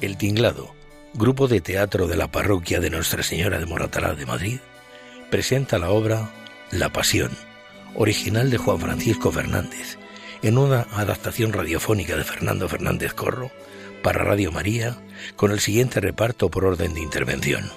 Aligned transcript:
El 0.00 0.16
Tinglado, 0.16 0.76
grupo 1.14 1.48
de 1.48 1.60
teatro 1.60 2.06
de 2.06 2.16
la 2.16 2.30
parroquia 2.30 2.78
de 2.78 2.88
Nuestra 2.88 3.24
Señora 3.24 3.58
de 3.58 3.66
Moratalá 3.66 4.14
de 4.14 4.26
Madrid, 4.26 4.60
presenta 5.28 5.76
la 5.78 5.90
obra 5.90 6.30
La 6.70 6.92
Pasión, 6.92 7.32
original 7.96 8.48
de 8.48 8.58
Juan 8.58 8.78
Francisco 8.78 9.32
Fernández, 9.32 9.98
en 10.42 10.56
una 10.56 10.82
adaptación 10.92 11.52
radiofónica 11.52 12.16
de 12.16 12.22
Fernando 12.22 12.68
Fernández 12.68 13.12
Corro 13.12 13.50
para 14.04 14.22
Radio 14.22 14.52
María, 14.52 14.96
con 15.34 15.50
el 15.50 15.58
siguiente 15.58 16.00
reparto 16.00 16.48
por 16.48 16.64
orden 16.64 16.94
de 16.94 17.00
intervención. 17.00 17.68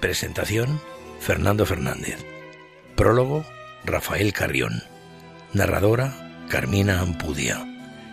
Presentación, 0.00 0.82
Fernando 1.18 1.64
Fernández. 1.64 2.18
Prólogo, 2.94 3.46
Rafael 3.86 4.34
Carrión. 4.34 4.82
Narradora, 5.54 6.44
Carmina 6.50 7.00
Ampudia. 7.00 7.64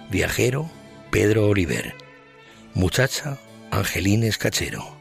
Viajero, 0.09 0.70
Pedro 1.11 1.48
Oliver. 1.48 1.95
Muchacha, 2.73 3.38
Angelines 3.72 4.38
Cachero. 4.38 4.98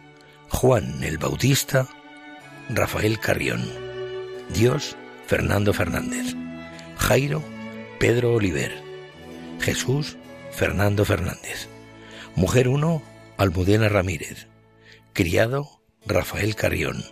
Juan 0.48 1.04
el 1.04 1.18
Bautista, 1.18 1.86
Rafael 2.70 3.18
Carrión. 3.18 3.62
Dios, 4.48 4.96
Fernando 5.26 5.74
Fernández. 5.74 6.34
Jairo, 6.96 7.42
Pedro 7.98 8.34
Oliver. 8.34 8.82
Jesús, 9.60 10.16
Fernando 10.50 11.04
Fernández. 11.04 11.68
Mujer 12.34 12.68
1, 12.68 13.02
Almudena 13.36 13.88
Ramírez. 13.88 14.46
Criado, 15.12 15.80
Rafael 16.06 16.56
Carrión. 16.56 17.04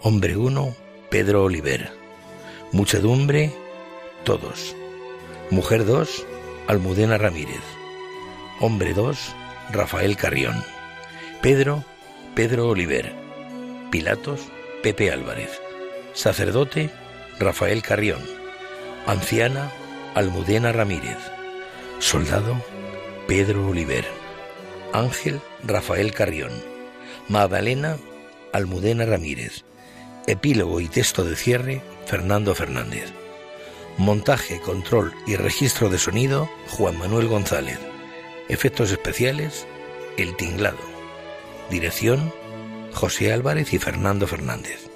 Hombre 0.00 0.36
1, 0.36 0.74
Pedro 1.10 1.44
Oliver. 1.44 1.92
Muchedumbre, 2.72 3.52
todos. 4.24 4.74
Mujer 5.50 5.84
2, 5.84 6.26
Almudena 6.68 7.18
Ramírez. 7.18 7.60
Hombre 8.60 8.94
2, 8.94 9.34
Rafael 9.70 10.16
Carrión. 10.16 10.62
Pedro, 11.40 11.84
Pedro 12.34 12.68
Oliver. 12.68 13.12
Pilatos, 13.90 14.40
Pepe 14.82 15.10
Álvarez. 15.10 15.60
Sacerdote, 16.12 16.90
Rafael 17.38 17.82
Carrión. 17.82 18.20
Anciana, 19.06 19.70
Almudena 20.14 20.72
Ramírez. 20.72 21.18
Soldado, 21.98 22.62
Pedro 23.26 23.68
Oliver. 23.68 24.04
Ángel, 24.92 25.40
Rafael 25.64 26.12
Carrión. 26.12 26.52
Magdalena, 27.28 27.96
Almudena 28.52 29.06
Ramírez. 29.06 29.64
Epílogo 30.26 30.80
y 30.80 30.88
texto 30.88 31.24
de 31.24 31.36
cierre, 31.36 31.82
Fernando 32.06 32.54
Fernández. 32.54 33.12
Montaje, 33.98 34.60
control 34.60 35.12
y 35.26 35.36
registro 35.36 35.88
de 35.88 35.98
sonido, 35.98 36.48
Juan 36.68 36.98
Manuel 36.98 37.28
González. 37.28 37.78
Efectos 38.48 38.90
especiales, 38.90 39.66
El 40.18 40.36
Tinglado. 40.36 40.76
Dirección, 41.70 42.32
José 42.92 43.32
Álvarez 43.32 43.72
y 43.72 43.78
Fernando 43.78 44.26
Fernández. 44.26 44.90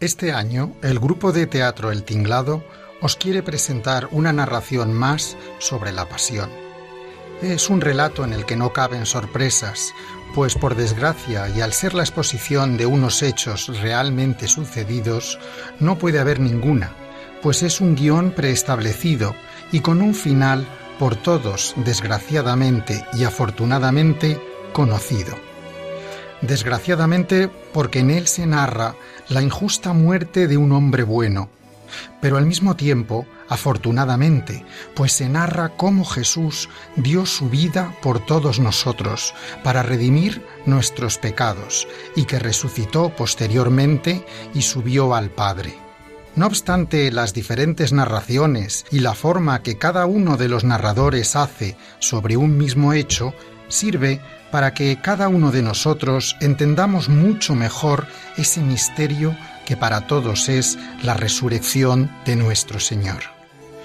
Este 0.00 0.32
año, 0.32 0.76
el 0.80 1.00
grupo 1.00 1.32
de 1.32 1.48
teatro 1.48 1.90
El 1.90 2.04
Tinglado 2.04 2.62
os 3.00 3.16
quiere 3.16 3.42
presentar 3.42 4.08
una 4.12 4.32
narración 4.32 4.92
más 4.92 5.36
sobre 5.58 5.90
la 5.90 6.08
pasión. 6.08 6.50
Es 7.42 7.68
un 7.68 7.80
relato 7.80 8.22
en 8.22 8.32
el 8.32 8.46
que 8.46 8.54
no 8.54 8.72
caben 8.72 9.06
sorpresas, 9.06 9.92
pues 10.36 10.54
por 10.54 10.76
desgracia 10.76 11.48
y 11.48 11.62
al 11.62 11.72
ser 11.72 11.94
la 11.94 12.04
exposición 12.04 12.76
de 12.76 12.86
unos 12.86 13.24
hechos 13.24 13.76
realmente 13.80 14.46
sucedidos, 14.46 15.36
no 15.80 15.98
puede 15.98 16.20
haber 16.20 16.38
ninguna, 16.38 16.92
pues 17.42 17.64
es 17.64 17.80
un 17.80 17.96
guion 17.96 18.30
preestablecido 18.30 19.34
y 19.72 19.80
con 19.80 20.00
un 20.00 20.14
final 20.14 20.64
por 21.00 21.16
todos, 21.16 21.74
desgraciadamente 21.76 23.04
y 23.14 23.24
afortunadamente, 23.24 24.40
conocido. 24.72 25.47
Desgraciadamente 26.42 27.48
porque 27.72 27.98
en 28.00 28.10
él 28.10 28.28
se 28.28 28.46
narra 28.46 28.94
la 29.28 29.42
injusta 29.42 29.92
muerte 29.92 30.46
de 30.46 30.56
un 30.56 30.72
hombre 30.72 31.02
bueno, 31.02 31.50
pero 32.20 32.36
al 32.36 32.46
mismo 32.46 32.76
tiempo, 32.76 33.26
afortunadamente, 33.48 34.64
pues 34.94 35.12
se 35.12 35.28
narra 35.28 35.70
cómo 35.70 36.04
Jesús 36.04 36.68
dio 36.96 37.26
su 37.26 37.48
vida 37.48 37.94
por 38.02 38.24
todos 38.24 38.60
nosotros 38.60 39.34
para 39.64 39.82
redimir 39.82 40.44
nuestros 40.66 41.18
pecados 41.18 41.88
y 42.14 42.24
que 42.24 42.38
resucitó 42.38 43.10
posteriormente 43.10 44.24
y 44.54 44.62
subió 44.62 45.14
al 45.14 45.30
Padre. 45.30 45.74
No 46.36 46.46
obstante 46.46 47.10
las 47.10 47.34
diferentes 47.34 47.92
narraciones 47.92 48.84
y 48.92 49.00
la 49.00 49.14
forma 49.14 49.62
que 49.62 49.76
cada 49.76 50.06
uno 50.06 50.36
de 50.36 50.48
los 50.48 50.62
narradores 50.62 51.34
hace 51.34 51.76
sobre 51.98 52.36
un 52.36 52.56
mismo 52.56 52.92
hecho, 52.92 53.34
sirve 53.68 54.20
para 54.50 54.74
que 54.74 54.98
cada 55.00 55.28
uno 55.28 55.50
de 55.50 55.62
nosotros 55.62 56.36
entendamos 56.40 57.08
mucho 57.08 57.54
mejor 57.54 58.06
ese 58.36 58.60
misterio 58.60 59.36
que 59.66 59.76
para 59.76 60.06
todos 60.06 60.48
es 60.48 60.78
la 61.02 61.14
resurrección 61.14 62.10
de 62.24 62.36
nuestro 62.36 62.80
Señor. 62.80 63.22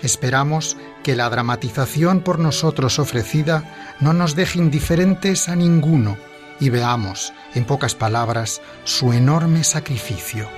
Esperamos 0.02 0.78
que 1.04 1.16
la 1.16 1.30
dramatización 1.30 2.22
por 2.22 2.40
nosotros 2.40 3.00
ofrecida 3.00 3.96
no 4.00 4.14
nos 4.14 4.36
deje 4.36 4.60
indiferentes 4.60 5.50
a 5.50 5.56
ninguno 5.56 6.18
y 6.60 6.70
veamos, 6.70 7.34
en 7.56 7.66
pocas 7.66 7.96
palabras, 7.96 8.62
su 8.84 9.14
enorme 9.14 9.64
sacrificio. 9.64 10.50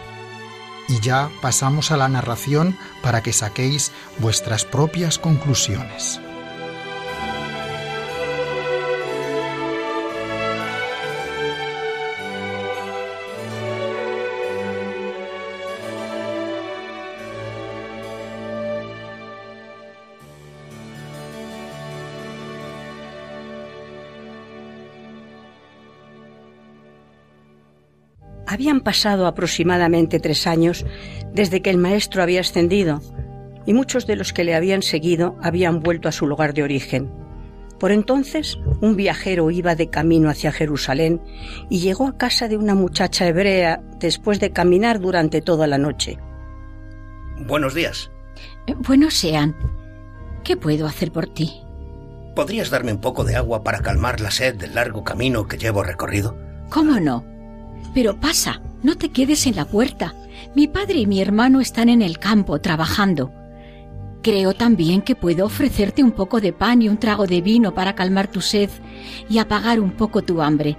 Y 0.88 1.00
ya 1.02 1.30
pasamos 1.42 1.92
a 1.92 1.98
la 1.98 2.08
narración 2.08 2.78
para 3.02 3.22
que 3.22 3.34
saquéis 3.34 3.92
vuestras 4.20 4.66
propias 4.66 5.18
conclusiones. 5.18 6.20
Pasado 28.86 29.28
aproximadamente 29.28 30.22
tres 30.22 30.48
años 30.48 30.86
desde 31.34 31.62
que 31.62 31.72
el 31.72 31.78
maestro 31.78 32.24
había 32.24 32.40
ascendido 32.40 33.02
y 33.66 33.74
muchos 33.74 34.08
de 34.08 34.16
los 34.16 34.32
que 34.32 34.46
le 34.46 34.56
habían 34.56 34.84
seguido 34.84 35.36
habían 35.42 35.82
vuelto 35.82 36.08
a 36.08 36.14
su 36.14 36.28
lugar 36.28 36.54
de 36.54 36.64
origen. 36.64 37.12
Por 37.80 37.92
entonces, 37.92 38.58
un 38.80 38.96
viajero 38.96 39.52
iba 39.52 39.76
de 39.76 39.90
camino 39.90 40.30
hacia 40.30 40.54
Jerusalén 40.54 41.22
y 41.70 41.80
llegó 41.80 42.08
a 42.08 42.18
casa 42.18 42.48
de 42.48 42.56
una 42.56 42.76
muchacha 42.76 43.28
hebrea 43.28 43.82
después 44.00 44.40
de 44.40 44.52
caminar 44.52 45.02
durante 45.02 45.42
toda 45.42 45.68
la 45.68 45.78
noche. 45.78 46.18
Buenos 47.46 47.74
días. 47.74 48.12
Eh, 48.68 48.76
buenos 48.78 49.16
sean. 49.16 49.56
¿Qué 50.44 50.56
puedo 50.56 50.86
hacer 50.86 51.12
por 51.12 51.28
ti? 51.28 51.62
¿Podrías 52.36 52.70
darme 52.70 52.94
un 52.94 53.02
poco 53.02 53.24
de 53.24 53.36
agua 53.36 53.64
para 53.64 53.80
calmar 53.80 54.22
la 54.22 54.32
sed 54.32 54.56
del 54.56 54.76
largo 54.76 55.04
camino 55.04 55.48
que 55.48 55.58
llevo 55.58 55.84
recorrido? 55.84 56.38
¿Cómo 56.70 57.00
no? 57.00 57.26
Pero 57.94 58.20
pasa, 58.20 58.62
no 58.84 58.98
te 58.98 59.10
quedes 59.10 59.48
en 59.48 59.56
la 59.56 59.66
puerta. 59.66 60.14
Mi 60.56 60.68
padre 60.68 61.00
y 61.00 61.08
mi 61.08 61.22
hermano 61.22 61.62
están 61.62 61.90
en 61.90 62.02
el 62.02 62.20
campo 62.20 62.60
trabajando. 62.60 63.34
Creo 64.22 64.54
también 64.54 65.02
que 65.02 65.16
puedo 65.16 65.46
ofrecerte 65.46 66.04
un 66.04 66.12
poco 66.12 66.42
de 66.42 66.52
pan 66.52 66.82
y 66.82 66.90
un 66.90 66.98
trago 66.98 67.28
de 67.28 67.42
vino 67.42 67.74
para 67.74 67.94
calmar 67.94 68.28
tu 68.28 68.42
sed 68.42 68.70
y 69.30 69.38
apagar 69.38 69.80
un 69.80 69.92
poco 69.92 70.24
tu 70.24 70.42
hambre. 70.42 70.78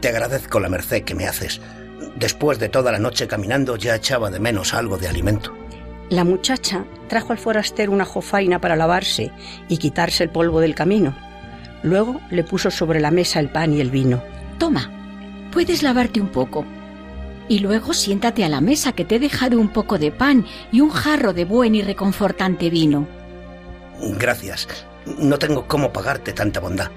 Te 0.00 0.08
agradezco 0.08 0.58
la 0.58 0.68
merced 0.68 1.04
que 1.04 1.14
me 1.14 1.26
haces. 1.26 1.60
Después 2.16 2.58
de 2.58 2.68
toda 2.68 2.90
la 2.90 2.98
noche 2.98 3.28
caminando 3.28 3.76
ya 3.76 3.94
echaba 3.94 4.30
de 4.30 4.40
menos 4.40 4.74
algo 4.74 4.98
de 4.98 5.08
alimento. 5.08 5.54
La 6.10 6.24
muchacha 6.24 6.84
trajo 7.08 7.32
al 7.32 7.38
forastero 7.38 7.92
una 7.92 8.04
jofaina 8.04 8.60
para 8.60 8.76
lavarse 8.76 9.30
y 9.68 9.76
quitarse 9.76 10.24
el 10.24 10.30
polvo 10.30 10.60
del 10.60 10.74
camino. 10.74 11.14
Luego 11.82 12.20
le 12.30 12.44
puso 12.44 12.70
sobre 12.70 13.00
la 13.00 13.10
mesa 13.10 13.40
el 13.40 13.50
pan 13.50 13.72
y 13.72 13.80
el 13.80 13.90
vino. 13.90 14.22
Toma, 14.58 14.90
puedes 15.52 15.82
lavarte 15.82 16.20
un 16.20 16.28
poco. 16.28 16.64
Y 17.48 17.60
luego 17.60 17.94
siéntate 17.94 18.44
a 18.44 18.48
la 18.48 18.60
mesa 18.60 18.92
que 18.92 19.04
te 19.04 19.16
he 19.16 19.18
dejado 19.18 19.58
un 19.58 19.68
poco 19.68 19.98
de 19.98 20.12
pan 20.12 20.46
y 20.70 20.80
un 20.80 20.90
jarro 20.90 21.32
de 21.32 21.44
buen 21.44 21.74
y 21.74 21.82
reconfortante 21.82 22.70
vino. 22.70 23.08
Gracias. 24.18 24.68
No 25.18 25.38
tengo 25.38 25.66
cómo 25.66 25.92
pagarte 25.92 26.32
tanta 26.32 26.60
bondad. 26.60 26.90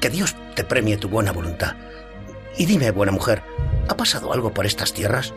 Que 0.00 0.10
Dios 0.10 0.36
te 0.54 0.64
premie 0.64 0.96
tu 0.96 1.08
buena 1.08 1.32
voluntad. 1.32 1.74
Y 2.56 2.66
dime, 2.66 2.90
buena 2.90 3.12
mujer, 3.12 3.42
¿ha 3.88 3.96
pasado 3.96 4.32
algo 4.32 4.52
por 4.52 4.66
estas 4.66 4.92
tierras? 4.92 5.34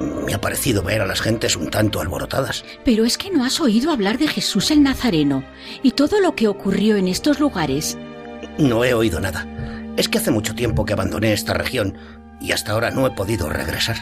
Me 0.00 0.32
ha 0.32 0.40
parecido 0.40 0.82
ver 0.82 1.02
a 1.02 1.06
las 1.06 1.20
gentes 1.20 1.56
un 1.56 1.70
tanto 1.70 2.00
alborotadas. 2.00 2.64
Pero 2.84 3.04
es 3.04 3.18
que 3.18 3.30
no 3.30 3.44
has 3.44 3.60
oído 3.60 3.92
hablar 3.92 4.18
de 4.18 4.28
Jesús 4.28 4.70
el 4.70 4.82
Nazareno 4.82 5.44
y 5.82 5.92
todo 5.92 6.20
lo 6.20 6.34
que 6.34 6.48
ocurrió 6.48 6.96
en 6.96 7.06
estos 7.06 7.38
lugares. 7.38 7.98
No 8.58 8.84
he 8.84 8.94
oído 8.94 9.20
nada. 9.20 9.46
Es 9.96 10.08
que 10.08 10.18
hace 10.18 10.30
mucho 10.30 10.54
tiempo 10.54 10.86
que 10.86 10.94
abandoné 10.94 11.32
esta 11.34 11.52
región 11.52 11.98
y 12.40 12.52
hasta 12.52 12.72
ahora 12.72 12.90
no 12.90 13.06
he 13.06 13.10
podido 13.10 13.48
regresar. 13.48 13.96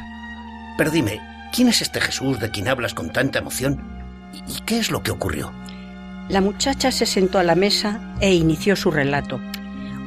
Pero 0.76 0.90
dime, 0.90 1.20
¿quién 1.52 1.68
es 1.68 1.82
este 1.82 2.00
Jesús 2.00 2.38
de 2.38 2.50
quien 2.50 2.68
hablas 2.68 2.94
con 2.94 3.10
tanta 3.10 3.38
emoción? 3.38 3.82
¿Y 4.46 4.60
qué 4.62 4.78
es 4.78 4.90
lo 4.90 5.02
que 5.02 5.10
ocurrió? 5.10 5.52
La 6.28 6.40
muchacha 6.40 6.92
se 6.92 7.06
sentó 7.06 7.38
a 7.38 7.44
la 7.44 7.54
mesa 7.54 8.14
e 8.20 8.34
inició 8.34 8.76
su 8.76 8.90
relato. 8.90 9.40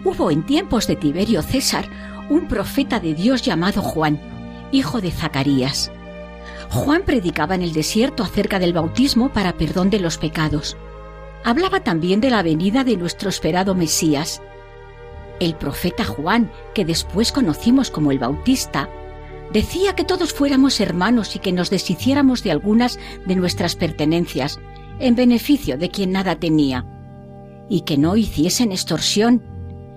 Hubo 0.04 0.32
en 0.32 0.46
tiempos 0.46 0.88
de 0.88 0.96
Tiberio 0.96 1.42
César 1.42 1.86
un 2.30 2.48
profeta 2.48 3.00
de 3.00 3.14
Dios 3.14 3.42
llamado 3.42 3.82
Juan 3.82 4.20
hijo 4.72 5.02
de 5.02 5.12
Zacarías. 5.12 5.92
Juan 6.70 7.04
predicaba 7.04 7.56
en 7.56 7.62
el 7.62 7.74
desierto 7.74 8.24
acerca 8.24 8.60
del 8.60 8.74
bautismo 8.74 9.30
para 9.30 9.54
perdón 9.54 9.90
de 9.90 10.00
los 10.00 10.18
pecados. 10.18 10.78
Hablaba 11.44 11.82
también 11.82 12.22
de 12.22 12.30
la 12.30 12.44
venida 12.44 12.84
de 12.84 12.98
nuestro 12.98 13.30
esperado 13.30 13.76
Mesías. 13.76 14.42
El 15.42 15.56
profeta 15.56 16.06
Juan, 16.06 16.52
que 16.76 16.86
después 16.86 17.32
conocimos 17.32 17.90
como 17.90 18.12
el 18.12 18.20
Bautista, 18.20 18.88
decía 19.52 19.96
que 19.96 20.04
todos 20.04 20.34
fuéramos 20.34 20.80
hermanos 20.80 21.36
y 21.36 21.40
que 21.40 21.52
nos 21.52 21.72
deshiciéramos 21.72 22.44
de 22.44 22.52
algunas 22.52 23.00
de 23.26 23.36
nuestras 23.36 23.76
pertenencias, 23.76 24.60
en 25.00 25.16
beneficio 25.16 25.80
de 25.80 25.90
quien 25.90 26.12
nada 26.12 26.36
tenía, 26.36 26.86
y 27.70 27.82
que 27.82 27.98
no 27.98 28.18
hiciesen 28.18 28.72
extorsión, 28.72 29.42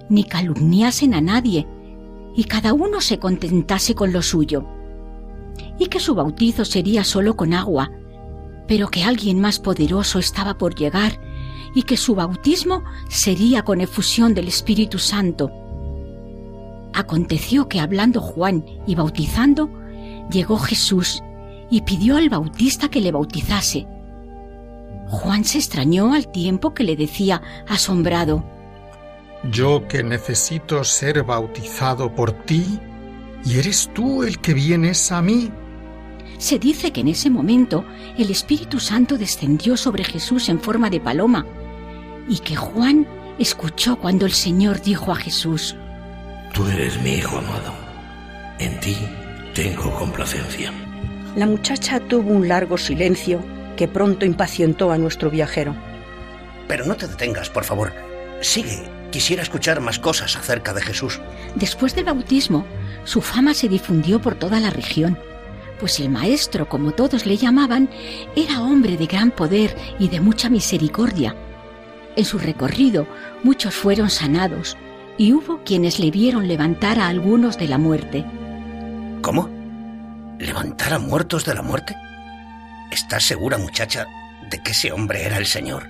ni 0.08 0.25
calumniasen 0.25 1.12
a 1.12 1.20
nadie, 1.20 1.69
y 2.35 2.44
cada 2.44 2.73
uno 2.73 3.02
se 3.02 3.19
contentase 3.19 3.94
con 3.94 4.14
lo 4.14 4.23
suyo, 4.23 4.67
y 5.79 5.88
que 5.88 6.00
su 6.00 6.14
bautizo 6.14 6.64
sería 6.64 7.05
solo 7.05 7.37
con 7.37 7.52
agua, 7.52 7.93
pero 8.67 8.88
que 8.88 9.05
alguien 9.05 9.40
más 9.43 9.58
poderoso 9.58 10.19
estaba 10.19 10.56
por 10.56 10.75
llegar 10.75 11.20
y 11.75 11.82
que 11.82 11.97
su 11.97 12.15
bautismo 12.15 12.85
sería 13.09 13.62
con 13.62 13.81
efusión 13.81 14.35
del 14.35 14.49
Espíritu 14.49 14.99
Santo. 14.99 15.50
Aconteció 16.93 17.69
que 17.69 17.81
hablando 17.81 18.21
Juan 18.21 18.65
y 18.87 18.94
bautizando, 18.94 19.71
llegó 20.31 20.59
Jesús 20.59 21.23
y 21.71 21.82
pidió 21.82 22.17
al 22.17 22.29
bautista 22.29 22.88
que 22.88 23.00
le 23.00 23.11
bautizase. 23.11 23.87
Juan 25.09 25.44
se 25.44 25.59
extrañó 25.59 26.15
al 26.15 26.31
tiempo 26.31 26.73
que 26.73 26.85
le 26.85 26.97
decía, 26.97 27.43
asombrado, 27.69 28.44
yo 29.50 29.87
que 29.88 30.03
necesito 30.03 30.82
ser 30.85 31.23
bautizado 31.23 32.15
por 32.15 32.32
ti, 32.32 32.79
y 33.44 33.59
eres 33.59 33.91
tú 33.93 34.23
el 34.23 34.38
que 34.38 34.55
vienes 34.55 35.12
a 35.12 35.21
mí. 35.21 35.50
Se 36.38 36.59
dice 36.59 36.93
que 36.93 37.03
en 37.03 37.09
ese 37.09 37.29
momento 37.29 37.85
el 38.17 38.31
Espíritu 38.31 38.81
Santo 38.81 39.19
descendió 39.19 39.76
sobre 39.76 40.03
Jesús 40.03 40.49
en 40.49 40.61
forma 40.61 40.88
de 40.88 41.00
paloma, 41.00 41.47
y 42.29 42.38
que 42.38 42.56
Juan 42.56 43.06
escuchó 43.38 43.97
cuando 43.97 44.26
el 44.26 44.32
Señor 44.32 44.81
dijo 44.81 45.12
a 45.12 45.17
Jesús, 45.17 45.76
Tú 46.53 46.67
eres 46.69 47.00
mi 47.03 47.15
Hijo 47.15 47.38
amado, 47.38 47.73
en 48.59 48.79
ti 48.81 48.97
tengo 49.55 49.93
complacencia. 49.94 50.73
La 51.37 51.47
muchacha 51.47 52.00
tuvo 52.00 52.31
un 52.31 52.49
largo 52.49 52.79
silencio 52.79 53.44
que 53.76 53.88
pronto 53.88 54.25
impacientó 54.25 54.93
a 54.93 54.99
nuestro 54.99 55.31
viajero. 55.31 55.75
Pero 56.69 56.87
no 56.87 56.94
te 56.94 57.09
detengas, 57.09 57.50
por 57.50 57.65
favor. 57.65 57.93
Sigue 58.41 58.94
Quisiera 59.15 59.44
escuchar 59.44 59.81
más 59.81 60.00
cosas 60.00 60.35
acerca 60.35 60.73
de 60.73 60.82
Jesús. 60.82 61.21
Después 61.55 61.94
del 61.94 62.06
bautismo, 62.06 62.67
su 63.05 63.21
fama 63.21 63.55
se 63.55 63.69
difundió 63.69 64.21
por 64.21 64.35
toda 64.35 64.59
la 64.59 64.71
región, 64.71 65.17
pues 65.79 66.00
el 66.00 66.09
maestro, 66.09 66.69
como 66.69 66.91
todos 66.91 67.25
le 67.25 67.37
llamaban, 67.37 67.88
era 68.35 68.61
hombre 68.61 68.97
de 68.97 69.06
gran 69.06 69.31
poder 69.31 69.76
y 70.00 70.09
de 70.09 70.19
mucha 70.19 70.50
misericordia. 70.50 71.37
En 72.16 72.25
su 72.25 72.38
recorrido 72.38 73.06
muchos 73.43 73.75
fueron 73.75 74.11
sanados, 74.11 74.76
y 75.16 75.32
hubo 75.32 75.62
quienes 75.64 75.99
le 75.99 76.11
vieron 76.11 76.49
levantar 76.49 76.99
a 76.99 77.08
algunos 77.08 77.58
de 77.58 77.69
la 77.69 77.78
muerte. 77.78 78.25
¿Cómo? 79.22 79.49
¿Levantar 80.38 80.94
a 80.94 80.99
muertos 80.99 81.44
de 81.44 81.55
la 81.55 81.62
muerte? 81.62 81.96
¿Estás 82.90 83.25
segura, 83.25 83.58
muchacha, 83.58 84.06
de 84.50 84.62
que 84.62 84.72
ese 84.72 84.93
hombre 84.93 85.25
era 85.25 85.38
el 85.38 85.46
Señor? 85.46 85.88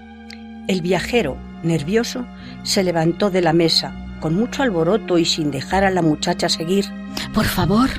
El 0.68 0.80
viajero, 0.80 1.36
nervioso, 1.62 2.26
se 2.62 2.82
levantó 2.82 3.30
de 3.30 3.42
la 3.42 3.52
mesa, 3.52 4.16
con 4.20 4.34
mucho 4.34 4.62
alboroto 4.62 5.18
y 5.18 5.24
sin 5.24 5.50
dejar 5.50 5.84
a 5.84 5.90
la 5.90 6.00
muchacha 6.00 6.48
seguir. 6.48 6.86
Por 7.34 7.44
favor, 7.44 7.90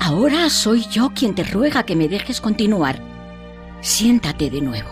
ahora 0.00 0.50
soy 0.50 0.84
yo 0.86 1.10
quien 1.14 1.34
te 1.34 1.44
ruega 1.44 1.84
que 1.84 1.94
me 1.94 2.08
dejes 2.08 2.40
continuar. 2.40 3.00
Siéntate 3.80 4.50
de 4.50 4.60
nuevo. 4.60 4.90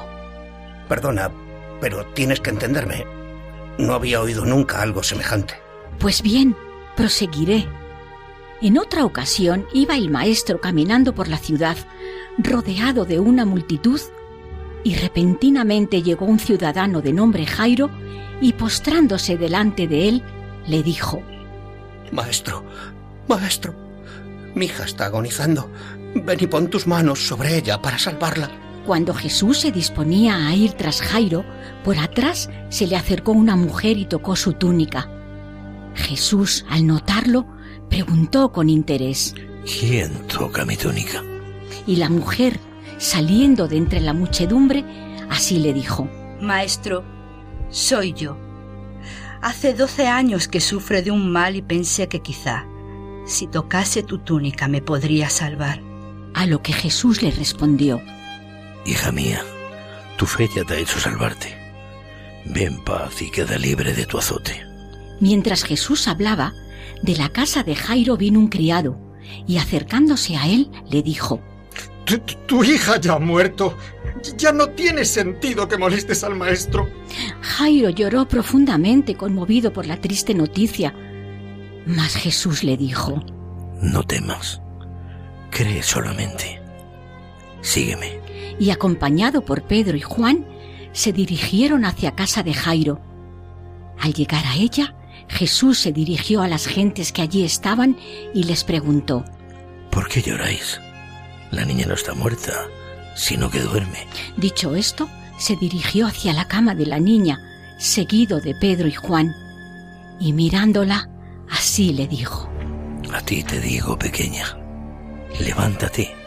Perdona, 0.89 1.31
pero 1.81 2.05
tienes 2.07 2.41
que 2.41 2.51
entenderme. 2.51 3.07
No 3.79 3.95
había 3.95 4.21
oído 4.21 4.45
nunca 4.45 4.81
algo 4.81 5.03
semejante. 5.03 5.55
Pues 5.99 6.23
bien, 6.23 6.57
proseguiré. 6.97 7.67
En 8.63 8.79
otra 8.79 9.05
ocasión 9.05 9.67
iba 9.73 9.97
el 9.97 10.11
maestro 10.11 10.61
caminando 10.61 11.15
por 11.15 11.29
la 11.29 11.39
ciudad, 11.39 11.77
rodeado 12.39 13.05
de 13.05 13.21
una 13.21 13.45
multitud 13.45 14.01
y 14.83 14.95
repentinamente 14.95 16.03
llegó 16.03 16.27
un 16.27 16.39
ciudadano 16.39 17.03
de 17.03 17.13
nombre 17.13 17.45
Jairo 17.45 17.91
y 18.41 18.53
postrándose 18.53 19.37
delante 19.37 19.87
de 19.89 20.09
él, 20.09 20.23
le 20.67 20.83
dijo, 20.83 21.23
Maestro, 22.13 22.65
maestro, 23.29 23.75
mi 24.55 24.67
hija 24.67 24.85
está 24.85 25.07
agonizando. 25.07 25.71
Ven 26.15 26.39
y 26.41 26.47
pon 26.47 26.69
tus 26.69 26.87
manos 26.87 27.27
sobre 27.27 27.59
ella 27.59 27.83
para 27.83 27.99
salvarla. 27.99 28.51
Cuando 28.87 29.15
Jesús 29.15 29.59
se 29.59 29.73
disponía 29.73 30.47
a 30.47 30.55
ir 30.55 30.75
tras 30.75 31.03
Jairo, 31.03 31.45
por 31.83 31.99
atrás 31.99 32.49
se 32.69 32.87
le 32.87 32.95
acercó 32.95 33.33
una 33.33 33.57
mujer 33.57 33.99
y 33.99 34.05
tocó 34.05 34.37
su 34.37 34.53
túnica. 34.53 35.11
Jesús, 35.97 36.65
al 36.71 36.87
notarlo, 36.87 37.49
preguntó 37.91 38.53
con 38.53 38.71
interés, 38.71 39.35
¿Quién 39.65 40.13
toca 40.29 40.65
mi 40.65 40.77
túnica? 40.77 41.21
Y 41.85 41.97
la 41.97 42.09
mujer, 42.09 42.61
saliendo 42.97 43.67
de 43.67 43.77
entre 43.77 44.01
la 44.01 44.13
muchedumbre, 44.13 44.85
así 45.29 45.59
le 45.59 45.73
dijo, 45.73 46.09
Maestro, 46.41 47.03
soy 47.71 48.13
yo. 48.13 48.39
Hace 49.43 49.75
doce 49.75 50.07
años 50.07 50.47
que 50.47 50.61
sufro 50.61 51.03
de 51.03 51.11
un 51.11 51.33
mal 51.33 51.57
y 51.57 51.63
pensé 51.63 52.07
que 52.07 52.21
quizá, 52.21 52.67
si 53.27 53.49
tocase 53.49 54.05
tu 54.05 54.19
túnica, 54.19 54.69
me 54.69 54.81
podría 54.81 55.29
salvar. 55.29 55.81
A 56.35 56.47
lo 56.47 56.63
que 56.63 56.73
Jesús 56.73 57.23
le 57.23 57.33
respondió, 57.33 58.01
Hija 58.87 59.13
mía, 59.13 59.43
tu 60.17 60.27
fe 60.27 60.49
ya 60.55 60.65
te 60.65 60.75
ha 60.75 60.79
hecho 60.79 60.99
salvarte. 60.99 61.57
Ven 62.45 62.83
paz 62.85 63.21
y 63.21 63.31
queda 63.31 63.59
libre 63.59 63.95
de 63.95 64.07
tu 64.07 64.19
azote. 64.19 64.65
Mientras 65.21 65.65
Jesús 65.65 66.07
hablaba, 66.09 66.55
de 67.03 67.17
la 67.17 67.31
casa 67.31 67.63
de 67.63 67.75
Jairo 67.75 68.17
vino 68.17 68.39
un 68.39 68.49
criado, 68.49 68.99
y 69.47 69.59
acercándose 69.59 70.37
a 70.37 70.47
él 70.47 70.71
le 70.89 71.03
dijo, 71.03 71.43
tu, 72.47 72.63
hija 72.63 73.01
ya 73.01 73.15
ha 73.15 73.19
muerto. 73.19 73.77
Ya 74.39 74.53
no 74.53 74.71
tiene 74.71 75.05
sentido 75.05 75.69
que 75.69 75.77
molestes 75.77 76.25
al 76.25 76.37
maestro. 76.37 76.89
Jairo 77.41 77.91
lloró 77.91 78.27
profundamente, 78.27 79.17
conmovido 79.17 79.73
por 79.73 79.87
la 79.87 80.01
triste 80.01 80.35
noticia. 80.35 80.95
Mas 81.87 82.15
Jesús 82.15 82.65
le 82.65 82.77
dijo, 82.77 83.23
No 83.83 84.03
temas, 84.03 84.61
cree 85.51 85.83
solamente. 85.83 86.61
Sígueme. 87.61 88.26
Y 88.59 88.71
acompañado 88.71 89.45
por 89.45 89.63
Pedro 89.63 89.97
y 89.97 90.01
Juan, 90.01 90.47
se 90.93 91.13
dirigieron 91.13 91.85
hacia 91.85 92.15
casa 92.15 92.43
de 92.43 92.55
Jairo. 92.55 93.01
Al 94.01 94.15
llegar 94.15 94.45
a 94.47 94.57
ella, 94.57 94.95
Jesús 95.29 95.79
se 95.79 95.93
dirigió 95.93 96.43
a 96.43 96.49
las 96.49 96.67
gentes 96.67 97.13
que 97.13 97.23
allí 97.23 97.45
estaban 97.45 97.97
y 98.35 98.45
les 98.45 98.65
preguntó, 98.65 99.25
¿Por 99.91 100.09
qué 100.09 100.23
lloráis? 100.23 100.81
La 101.51 101.65
niña 101.65 101.87
no 101.87 101.95
está 101.95 102.15
muerta, 102.15 102.53
sino 103.15 103.51
que 103.51 103.61
duerme. 103.61 104.07
Dicho 104.37 104.75
esto, 104.75 105.09
se 105.39 105.57
dirigió 105.57 106.07
hacia 106.07 106.33
la 106.33 106.49
cama 106.49 106.75
de 106.75 106.87
la 106.87 106.99
niña, 106.99 107.39
seguido 107.79 108.41
de 108.41 108.55
Pedro 108.55 108.89
y 108.89 108.95
Juan, 108.95 109.35
y 110.19 110.33
mirándola, 110.33 111.09
así 111.51 111.93
le 111.93 112.07
dijo. 112.07 112.51
A 113.13 113.21
ti 113.21 113.43
te 113.43 113.61
digo, 113.61 113.99
pequeña, 113.99 114.59
levántate. 115.41 116.26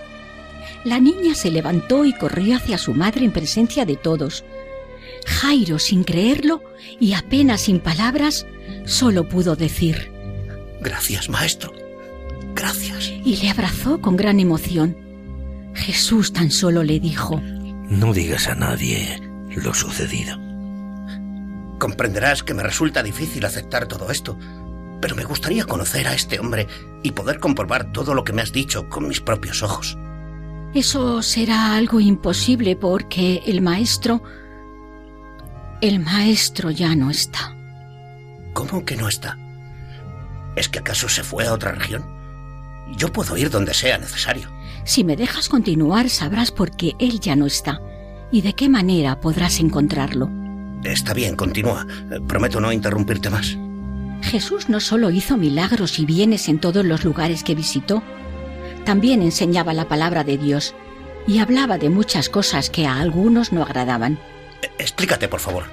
La 0.83 0.99
niña 0.99 1.35
se 1.35 1.51
levantó 1.51 2.05
y 2.05 2.13
corrió 2.13 2.55
hacia 2.55 2.77
su 2.77 2.93
madre 2.93 3.25
en 3.25 3.31
presencia 3.31 3.85
de 3.85 3.95
todos. 3.95 4.45
Jairo, 5.25 5.79
sin 5.79 6.03
creerlo 6.03 6.63
y 6.99 7.13
apenas 7.13 7.61
sin 7.61 7.79
palabras, 7.79 8.45
solo 8.85 9.27
pudo 9.27 9.55
decir 9.55 10.11
Gracias, 10.81 11.29
maestro. 11.29 11.73
Gracias. 12.55 13.11
Y 13.25 13.37
le 13.37 13.49
abrazó 13.49 13.99
con 13.99 14.15
gran 14.15 14.39
emoción. 14.39 14.97
Jesús 15.73 16.33
tan 16.33 16.51
solo 16.51 16.83
le 16.83 16.99
dijo 16.99 17.41
No 17.89 18.13
digas 18.13 18.47
a 18.47 18.55
nadie 18.55 19.21
lo 19.49 19.73
sucedido. 19.73 20.37
Comprenderás 21.79 22.43
que 22.43 22.53
me 22.53 22.63
resulta 22.63 23.03
difícil 23.03 23.45
aceptar 23.45 23.87
todo 23.87 24.11
esto, 24.11 24.37
pero 25.01 25.15
me 25.15 25.23
gustaría 25.23 25.65
conocer 25.65 26.07
a 26.07 26.13
este 26.13 26.39
hombre 26.39 26.67
y 27.03 27.11
poder 27.11 27.39
comprobar 27.39 27.91
todo 27.91 28.13
lo 28.13 28.23
que 28.23 28.33
me 28.33 28.41
has 28.41 28.51
dicho 28.51 28.89
con 28.89 29.07
mis 29.07 29.21
propios 29.21 29.63
ojos. 29.63 29.97
Eso 30.73 31.21
será 31.23 31.75
algo 31.75 31.99
imposible 31.99 32.75
porque 32.75 33.41
el 33.45 33.61
maestro... 33.61 34.21
El 35.81 35.99
maestro 35.99 36.71
ya 36.71 36.93
no 36.95 37.09
está. 37.09 37.55
¿Cómo 38.53 38.83
que 38.83 38.97
no 38.97 39.07
está? 39.07 39.37
¿Es 40.55 40.67
que 40.67 40.79
acaso 40.79 41.07
se 41.07 41.23
fue 41.23 41.47
a 41.47 41.53
otra 41.53 41.71
región? 41.71 42.05
Yo 42.97 43.11
puedo 43.11 43.37
ir 43.37 43.49
donde 43.49 43.73
sea 43.73 43.97
necesario. 43.97 44.51
Si 44.83 45.03
me 45.03 45.15
dejas 45.15 45.47
continuar 45.47 46.09
sabrás 46.09 46.51
por 46.51 46.75
qué 46.75 46.93
él 46.99 47.19
ya 47.19 47.35
no 47.35 47.45
está 47.45 47.79
y 48.31 48.41
de 48.41 48.53
qué 48.53 48.69
manera 48.69 49.19
podrás 49.19 49.59
encontrarlo. 49.59 50.29
Está 50.83 51.13
bien, 51.13 51.35
continúa. 51.35 51.85
Prometo 52.27 52.59
no 52.59 52.71
interrumpirte 52.71 53.29
más. 53.29 53.57
Jesús 54.21 54.69
no 54.69 54.79
solo 54.79 55.09
hizo 55.11 55.37
milagros 55.37 55.99
y 55.99 56.05
bienes 56.05 56.49
en 56.49 56.59
todos 56.59 56.85
los 56.85 57.05
lugares 57.05 57.43
que 57.43 57.55
visitó, 57.55 58.03
también 58.85 59.21
enseñaba 59.21 59.73
la 59.73 59.87
palabra 59.87 60.23
de 60.23 60.37
Dios 60.37 60.75
y 61.27 61.39
hablaba 61.39 61.77
de 61.77 61.89
muchas 61.89 62.29
cosas 62.29 62.69
que 62.69 62.87
a 62.87 62.99
algunos 62.99 63.51
no 63.51 63.63
agradaban. 63.63 64.19
Explícate, 64.77 65.27
por 65.27 65.39
favor. 65.39 65.65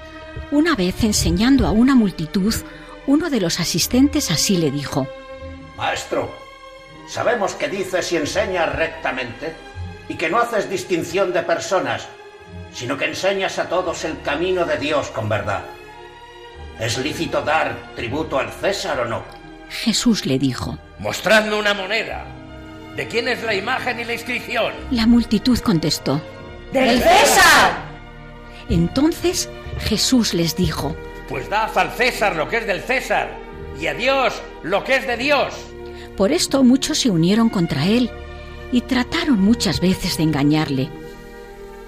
Una 0.51 0.75
vez 0.75 1.03
enseñando 1.03 1.65
a 1.65 1.71
una 1.71 1.95
multitud, 1.95 2.53
uno 3.07 3.29
de 3.29 3.41
los 3.41 3.59
asistentes 3.59 4.31
así 4.31 4.57
le 4.57 4.71
dijo, 4.71 5.07
Maestro, 5.77 6.31
sabemos 7.07 7.53
que 7.55 7.67
dices 7.67 8.11
y 8.11 8.17
enseñas 8.17 8.75
rectamente 8.75 9.53
y 10.09 10.15
que 10.15 10.29
no 10.29 10.37
haces 10.39 10.69
distinción 10.69 11.33
de 11.33 11.43
personas, 11.43 12.07
sino 12.73 12.97
que 12.97 13.05
enseñas 13.05 13.59
a 13.59 13.67
todos 13.67 14.03
el 14.05 14.21
camino 14.21 14.65
de 14.65 14.77
Dios 14.77 15.09
con 15.09 15.27
verdad. 15.27 15.63
¿Es 16.79 16.97
lícito 16.97 17.41
dar 17.41 17.75
tributo 17.95 18.37
al 18.37 18.51
César 18.51 18.99
o 18.99 19.05
no? 19.05 19.23
Jesús 19.69 20.25
le 20.25 20.37
dijo, 20.37 20.77
Mostradme 20.99 21.55
una 21.55 21.73
moneda. 21.73 22.25
¿De 22.97 23.07
quién 23.07 23.27
es 23.27 23.43
la 23.43 23.53
imagen 23.53 23.99
y 23.99 24.05
la 24.05 24.13
inscripción? 24.13 24.73
La 24.89 25.05
multitud 25.05 25.59
contestó, 25.59 26.19
¡Del 26.73 26.99
César! 26.99 27.77
Entonces 28.69 29.51
Jesús 29.81 30.33
les 30.33 30.55
dijo, 30.55 30.95
Pues 31.29 31.47
dad 31.47 31.77
al 31.77 31.91
César 31.91 32.35
lo 32.35 32.49
que 32.49 32.57
es 32.57 32.65
del 32.65 32.81
César 32.81 33.37
y 33.79 33.85
a 33.85 33.93
Dios 33.93 34.41
lo 34.63 34.83
que 34.83 34.95
es 34.95 35.05
de 35.05 35.15
Dios. 35.15 35.53
Por 36.17 36.31
esto 36.31 36.63
muchos 36.63 36.97
se 36.97 37.11
unieron 37.11 37.49
contra 37.49 37.85
él 37.85 38.09
y 38.71 38.81
trataron 38.81 39.39
muchas 39.39 39.79
veces 39.79 40.17
de 40.17 40.23
engañarle. 40.23 40.89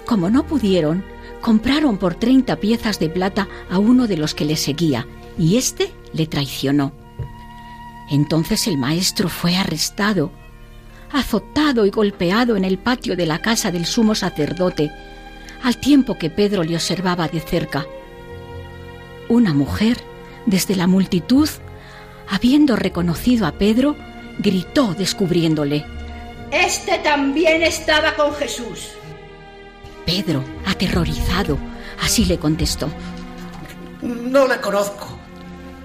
Como 0.06 0.30
no 0.30 0.46
pudieron, 0.46 1.04
compraron 1.40 1.98
por 1.98 2.14
treinta 2.14 2.54
piezas 2.54 3.00
de 3.00 3.08
plata 3.08 3.48
a 3.68 3.80
uno 3.80 4.06
de 4.06 4.16
los 4.16 4.32
que 4.32 4.44
le 4.44 4.54
seguía, 4.54 5.08
y 5.36 5.56
éste 5.56 5.92
le 6.12 6.28
traicionó. 6.28 6.92
Entonces 8.12 8.68
el 8.68 8.78
maestro 8.78 9.28
fue 9.28 9.56
arrestado, 9.56 10.30
azotado 11.12 11.86
y 11.86 11.90
golpeado 11.90 12.56
en 12.56 12.64
el 12.64 12.78
patio 12.78 13.16
de 13.16 13.26
la 13.26 13.40
casa 13.40 13.70
del 13.70 13.86
sumo 13.86 14.14
sacerdote, 14.14 14.90
al 15.62 15.76
tiempo 15.76 16.18
que 16.18 16.30
Pedro 16.30 16.62
le 16.62 16.74
observaba 16.74 17.28
de 17.28 17.40
cerca. 17.40 17.86
Una 19.28 19.52
mujer, 19.52 19.98
desde 20.46 20.76
la 20.76 20.86
multitud, 20.86 21.48
habiendo 22.28 22.76
reconocido 22.76 23.46
a 23.46 23.52
Pedro, 23.52 23.96
gritó 24.38 24.94
descubriéndole. 24.94 25.84
Este 26.50 26.98
también 26.98 27.62
estaba 27.62 28.14
con 28.14 28.32
Jesús. 28.34 28.90
Pedro, 30.06 30.42
aterrorizado, 30.66 31.58
así 32.02 32.24
le 32.24 32.38
contestó. 32.38 32.88
No 34.02 34.48
le 34.48 34.60
conozco. 34.60 35.19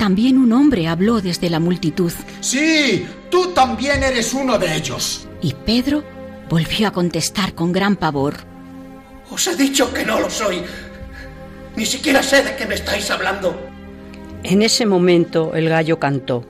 También 0.05 0.37
un 0.37 0.53
hombre 0.53 0.87
habló 0.87 1.19
desde 1.19 1.49
la 1.49 1.59
multitud. 1.59 2.13
Sí, 2.39 3.07
tú 3.31 3.53
también 3.55 4.03
eres 4.03 4.35
uno 4.35 4.59
de 4.59 4.75
ellos. 4.75 5.27
Y 5.41 5.55
Pedro 5.55 6.03
volvió 6.47 6.87
a 6.87 6.91
contestar 6.91 7.55
con 7.55 7.71
gran 7.71 7.95
pavor. 7.95 8.35
Os 9.31 9.47
he 9.47 9.55
dicho 9.55 9.91
que 9.91 10.05
no 10.05 10.19
lo 10.19 10.29
soy. 10.29 10.61
Ni 11.75 11.87
siquiera 11.87 12.21
sé 12.21 12.43
de 12.43 12.55
qué 12.55 12.67
me 12.67 12.75
estáis 12.75 13.09
hablando. 13.09 13.59
En 14.43 14.61
ese 14.61 14.85
momento 14.85 15.55
el 15.55 15.69
gallo 15.69 15.97
cantó. 15.97 16.45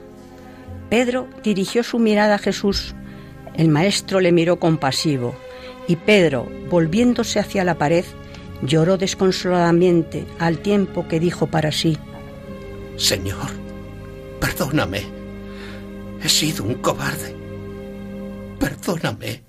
Pedro 0.90 1.26
dirigió 1.42 1.82
su 1.82 1.98
mirada 1.98 2.34
a 2.34 2.38
Jesús. 2.38 2.94
El 3.54 3.68
maestro 3.68 4.20
le 4.20 4.32
miró 4.32 4.60
compasivo 4.60 5.34
y 5.88 5.96
Pedro, 5.96 6.46
volviéndose 6.68 7.38
hacia 7.38 7.64
la 7.64 7.76
pared, 7.76 8.04
lloró 8.60 8.98
desconsoladamente 8.98 10.26
al 10.38 10.58
tiempo 10.58 11.08
que 11.08 11.20
dijo 11.20 11.46
para 11.46 11.72
sí, 11.72 11.96
Señor, 12.96 13.50
perdóname. 14.40 15.02
He 16.22 16.28
sido 16.28 16.64
un 16.64 16.74
cobarde. 16.74 17.36
Perdóname. 18.58 19.42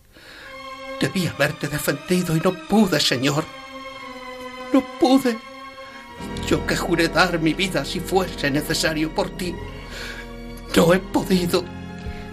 Debí 0.99 1.27
haberte 1.27 1.67
defendido 1.67 2.35
y 2.35 2.39
no 2.39 2.53
pude, 2.67 2.99
Señor. 2.99 3.45
No 4.73 4.83
pude. 4.99 5.37
Yo 6.47 6.65
que 6.65 6.75
juré 6.75 7.07
dar 7.07 7.39
mi 7.39 7.53
vida 7.53 7.85
si 7.85 7.99
fuese 7.99 8.49
necesario 8.51 9.13
por 9.13 9.29
ti. 9.37 9.55
No 10.75 10.93
he 10.93 10.99
podido. 10.99 11.63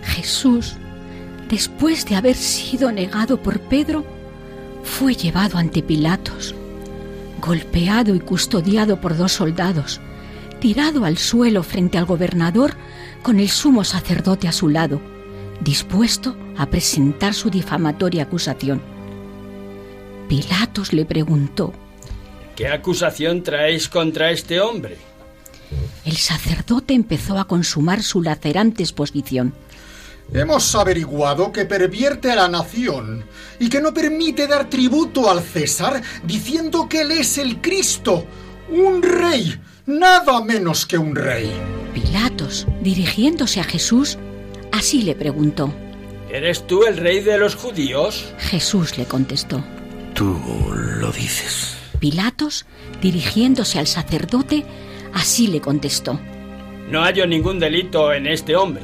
Jesús, 0.02 0.76
después 1.48 2.04
de 2.06 2.16
haber 2.16 2.36
sido 2.36 2.90
negado 2.92 3.42
por 3.42 3.60
Pedro, 3.60 4.04
fue 4.82 5.14
llevado 5.14 5.58
ante 5.58 5.82
Pilatos, 5.82 6.54
golpeado 7.40 8.14
y 8.14 8.20
custodiado 8.20 9.00
por 9.00 9.16
dos 9.16 9.32
soldados, 9.32 10.00
tirado 10.64 11.04
al 11.04 11.18
suelo 11.18 11.62
frente 11.62 11.98
al 11.98 12.06
gobernador 12.06 12.74
con 13.22 13.38
el 13.38 13.50
sumo 13.50 13.84
sacerdote 13.84 14.48
a 14.48 14.52
su 14.52 14.70
lado, 14.70 14.98
dispuesto 15.60 16.38
a 16.56 16.64
presentar 16.64 17.34
su 17.34 17.50
difamatoria 17.50 18.22
acusación. 18.22 18.80
Pilatos 20.26 20.94
le 20.94 21.04
preguntó, 21.04 21.74
¿Qué 22.56 22.66
acusación 22.66 23.42
traéis 23.42 23.90
contra 23.90 24.30
este 24.30 24.58
hombre? 24.58 24.96
El 26.06 26.16
sacerdote 26.16 26.94
empezó 26.94 27.38
a 27.38 27.46
consumar 27.46 28.02
su 28.02 28.22
lacerante 28.22 28.82
exposición. 28.82 29.52
Hemos 30.32 30.74
averiguado 30.74 31.52
que 31.52 31.66
pervierte 31.66 32.30
a 32.30 32.36
la 32.36 32.48
nación 32.48 33.26
y 33.58 33.68
que 33.68 33.82
no 33.82 33.92
permite 33.92 34.46
dar 34.46 34.70
tributo 34.70 35.30
al 35.30 35.42
César 35.42 36.00
diciendo 36.24 36.88
que 36.88 37.02
él 37.02 37.10
es 37.10 37.36
el 37.36 37.60
Cristo, 37.60 38.24
un 38.70 39.02
rey, 39.02 39.60
nada 39.86 40.42
menos 40.42 40.86
que 40.86 40.98
un 40.98 41.14
rey. 41.14 41.50
Pilatos, 41.92 42.66
dirigiéndose 42.80 43.60
a 43.60 43.64
Jesús, 43.64 44.18
así 44.72 45.02
le 45.02 45.14
preguntó. 45.14 45.72
¿Eres 46.30 46.66
tú 46.66 46.84
el 46.84 46.96
rey 46.96 47.20
de 47.20 47.38
los 47.38 47.54
judíos? 47.54 48.34
Jesús 48.38 48.98
le 48.98 49.04
contestó. 49.04 49.64
Tú 50.14 50.36
lo 50.72 51.12
dices. 51.12 51.76
Pilatos, 52.00 52.66
dirigiéndose 53.00 53.78
al 53.78 53.86
sacerdote, 53.86 54.64
así 55.12 55.46
le 55.46 55.60
contestó. 55.60 56.18
No 56.90 57.02
hallo 57.02 57.26
ningún 57.26 57.58
delito 57.58 58.12
en 58.12 58.26
este 58.26 58.56
hombre. 58.56 58.82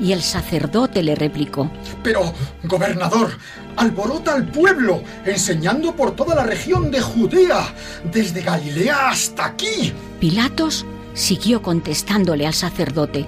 Y 0.00 0.12
el 0.12 0.22
sacerdote 0.22 1.02
le 1.02 1.14
replicó. 1.14 1.70
Pero, 2.02 2.32
gobernador, 2.64 3.30
alborota 3.76 4.34
al 4.34 4.46
pueblo, 4.46 5.02
enseñando 5.24 5.94
por 5.94 6.16
toda 6.16 6.34
la 6.34 6.44
región 6.44 6.90
de 6.90 7.00
Judea, 7.00 7.74
desde 8.04 8.42
Galilea 8.42 9.08
hasta 9.08 9.46
aquí. 9.46 9.92
Pilatos 10.20 10.84
siguió 11.14 11.62
contestándole 11.62 12.46
al 12.46 12.54
sacerdote. 12.54 13.26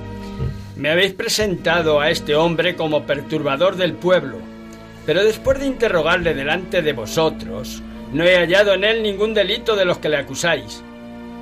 Me 0.76 0.90
habéis 0.90 1.14
presentado 1.14 2.00
a 2.00 2.10
este 2.10 2.34
hombre 2.34 2.76
como 2.76 3.06
perturbador 3.06 3.76
del 3.76 3.94
pueblo, 3.94 4.38
pero 5.06 5.24
después 5.24 5.58
de 5.58 5.66
interrogarle 5.66 6.34
delante 6.34 6.82
de 6.82 6.92
vosotros, 6.92 7.82
no 8.12 8.24
he 8.24 8.36
hallado 8.36 8.74
en 8.74 8.84
él 8.84 9.02
ningún 9.02 9.32
delito 9.32 9.74
de 9.74 9.84
los 9.84 9.98
que 9.98 10.08
le 10.08 10.18
acusáis. 10.18 10.82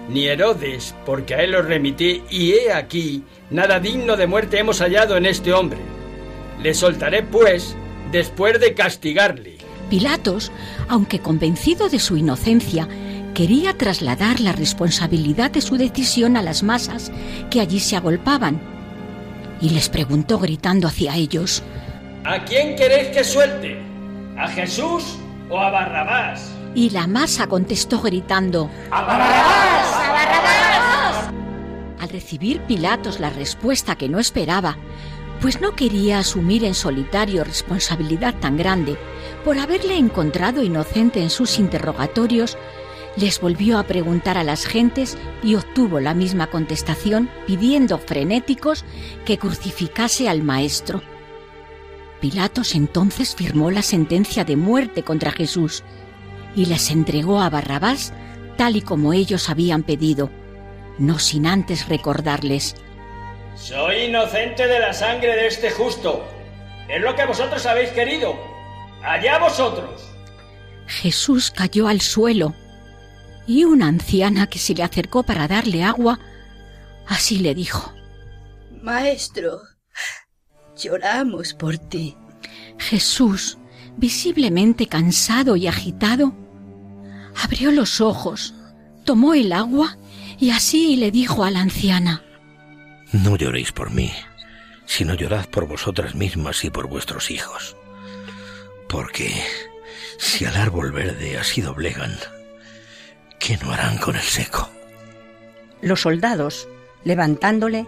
Ni 0.09 0.27
Herodes, 0.27 0.95
porque 1.07 1.35
a 1.35 1.43
él 1.43 1.55
os 1.55 1.65
remití, 1.65 2.23
y 2.31 2.53
he 2.53 2.73
aquí, 2.73 3.23
nada 3.51 3.81
digno 3.81 4.17
de 4.17 4.27
muerte 4.27 4.59
hemos 4.59 4.81
hallado 4.81 5.17
en 5.17 5.27
este 5.27 5.53
hombre. 5.53 5.81
Le 6.63 6.75
soltaré, 6.75 7.23
pues, 7.23 7.75
después 8.13 8.61
de 8.61 8.75
castigarle. 8.75 9.59
Pilatos, 9.91 10.53
aunque 10.89 11.21
convencido 11.21 11.89
de 11.89 11.99
su 11.99 12.17
inocencia, 12.17 12.89
quería 13.35 13.77
trasladar 13.77 14.41
la 14.41 14.53
responsabilidad 14.53 15.51
de 15.51 15.61
su 15.61 15.77
decisión 15.77 16.37
a 16.37 16.43
las 16.43 16.63
masas 16.63 17.13
que 17.51 17.61
allí 17.61 17.81
se 17.81 17.97
agolpaban. 17.97 18.61
Y 19.61 19.71
les 19.71 19.89
preguntó 19.89 20.39
gritando 20.39 20.87
hacia 20.89 21.17
ellos, 21.17 21.63
¿A 22.25 22.45
quién 22.45 22.77
queréis 22.77 23.09
que 23.09 23.25
suelte? 23.25 23.79
¿A 24.39 24.49
Jesús 24.49 25.19
o 25.51 25.59
a 25.59 25.71
Barrabás? 25.71 26.51
Y 26.75 26.91
la 26.91 27.07
masa 27.07 27.47
contestó 27.47 28.01
gritando, 28.01 28.71
¡A 28.91 29.03
Barrabás! 29.03 29.74
Al 32.01 32.09
recibir 32.09 32.61
Pilatos 32.63 33.21
la 33.21 33.31
respuesta 33.31 33.97
que 33.97 34.09
no 34.09 34.19
esperaba, 34.19 34.77
pues 35.41 35.61
no 35.61 35.75
quería 35.75 36.19
asumir 36.19 36.65
en 36.65 36.75
solitario 36.75 37.45
responsabilidad 37.45 38.35
tan 38.41 38.57
grande 38.57 38.97
por 39.45 39.59
haberle 39.59 39.97
encontrado 39.97 40.63
inocente 40.63 41.23
en 41.23 41.31
sus 41.31 41.59
interrogatorios, 41.59 42.57
les 43.17 43.41
volvió 43.41 43.79
a 43.79 43.85
preguntar 43.85 44.39
a 44.39 44.45
las 44.45 44.67
gentes 44.67 45.17
y 45.43 45.55
obtuvo 45.55 46.01
la 46.01 46.15
misma 46.15 46.49
contestación 46.49 47.31
pidiendo 47.47 47.99
frenéticos 47.99 48.85
que 49.25 49.39
crucificase 49.39 50.29
al 50.29 50.43
maestro. 50.43 51.03
Pilatos 52.21 52.75
entonces 52.75 53.35
firmó 53.35 53.71
la 53.71 53.83
sentencia 53.83 54.45
de 54.45 54.57
muerte 54.57 55.03
contra 55.03 55.31
Jesús 55.31 55.85
y 56.57 56.67
les 56.67 56.91
entregó 56.91 57.41
a 57.41 57.51
Barrabás 57.51 58.15
tal 58.57 58.77
y 58.77 58.83
como 58.83 59.13
ellos 59.13 59.51
habían 59.51 59.83
pedido, 59.83 60.31
no 60.99 61.19
sin 61.19 61.47
antes 61.47 61.89
recordarles 61.89 62.77
Soy 63.57 64.05
inocente 64.05 64.67
de 64.67 64.81
la 64.81 64.93
sangre 64.93 65.37
de 65.37 65.47
este 65.47 65.71
justo. 65.71 66.27
Es 66.89 67.01
lo 67.01 67.15
que 67.15 67.25
vosotros 67.25 67.65
habéis 67.67 67.91
querido. 67.91 68.35
Allá 69.03 69.39
vosotros. 69.39 70.03
Jesús 70.87 71.51
cayó 71.51 71.87
al 71.87 72.01
suelo 72.01 72.55
y 73.47 73.65
una 73.65 73.89
anciana 73.89 74.49
que 74.49 74.59
se 74.59 74.75
le 74.75 74.83
acercó 74.83 75.23
para 75.23 75.47
darle 75.47 75.85
agua, 75.85 76.19
así 77.07 77.39
le 77.39 77.55
dijo 77.55 77.95
Maestro, 78.83 79.61
lloramos 80.77 81.55
por 81.55 81.79
ti. 81.79 82.17
Jesús, 82.79 83.57
visiblemente 83.97 84.87
cansado 84.87 85.57
y 85.57 85.69
agitado, 85.69 86.35
abrió 87.43 87.71
los 87.71 88.01
ojos, 88.01 88.55
tomó 89.05 89.35
el 89.35 89.53
agua 89.53 89.99
y 90.39 90.51
así 90.51 90.97
le 90.97 91.11
dijo 91.11 91.45
a 91.45 91.51
la 91.51 91.61
anciana 91.61 92.23
No 93.13 93.37
lloréis 93.37 93.73
por 93.73 93.91
mí, 93.91 94.13
sino 94.87 95.15
llorad 95.15 95.47
por 95.47 95.67
vosotras 95.67 96.15
mismas 96.15 96.65
y 96.65 96.71
por 96.71 96.89
vuestros 96.89 97.31
hijos. 97.31 97.77
Porque 98.89 99.33
si 100.19 100.45
al 100.45 100.57
árbol 100.57 100.93
verde 100.93 101.39
así 101.39 101.61
doblegan, 101.61 102.17
¿qué 103.39 103.57
no 103.59 103.73
harán 103.73 103.99
con 103.99 104.17
el 104.17 104.23
seco? 104.23 104.71
Los 105.81 106.01
soldados, 106.01 106.69
levantándole, 107.05 107.87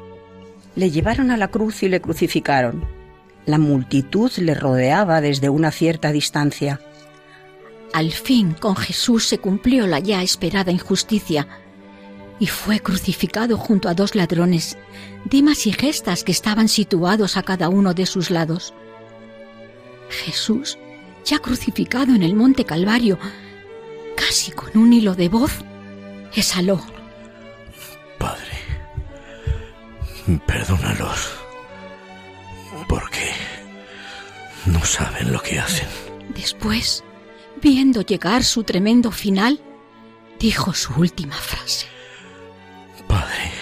le 0.75 0.90
llevaron 0.90 1.31
a 1.31 1.37
la 1.37 1.49
cruz 1.49 1.83
y 1.83 1.88
le 1.88 2.01
crucificaron. 2.01 2.85
La 3.47 3.59
multitud 3.59 4.31
le 4.37 4.55
rodeaba 4.55 5.21
desde 5.21 5.49
una 5.49 5.71
cierta 5.71 6.12
distancia. 6.12 6.81
Al 7.92 8.12
fin 8.12 8.53
con 8.53 8.77
Jesús 8.77 9.27
se 9.27 9.38
cumplió 9.38 9.87
la 9.87 9.99
ya 9.99 10.22
esperada 10.22 10.70
injusticia 10.70 11.46
y 12.38 12.46
fue 12.46 12.81
crucificado 12.81 13.57
junto 13.57 13.88
a 13.88 13.94
dos 13.94 14.14
ladrones, 14.14 14.77
Dimas 15.25 15.66
y 15.66 15.72
Gestas 15.72 16.22
que 16.22 16.33
estaban 16.33 16.68
situados 16.68 17.37
a 17.37 17.42
cada 17.42 17.68
uno 17.68 17.94
de 17.94 18.07
sus 18.07 18.31
lados. 18.31 18.75
Jesús, 20.11 20.79
ya 21.25 21.38
crucificado 21.38 22.14
en 22.14 22.22
el 22.22 22.35
monte 22.35 22.64
Calvario, 22.64 23.18
casi 24.16 24.53
con 24.53 24.77
un 24.77 24.92
hilo 24.92 25.14
de 25.14 25.29
voz, 25.29 25.53
exhaló. 26.35 26.81
Padre, 28.18 28.59
perdónalos, 30.46 31.33
porque 32.88 33.33
no 34.66 34.85
saben 34.85 35.33
lo 35.33 35.40
que 35.40 35.59
hacen. 35.59 35.88
Después, 36.35 37.03
viendo 37.61 38.03
llegar 38.03 38.45
su 38.45 38.64
tremendo 38.64 39.11
final, 39.11 39.61
dijo 40.38 40.75
su 40.75 40.92
última 40.95 41.37
frase. 41.37 41.87
Padre, 43.07 43.53